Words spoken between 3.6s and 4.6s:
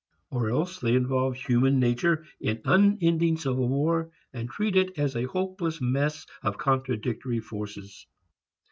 war, and